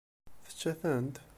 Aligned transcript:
Tečča-tent? 0.45 1.15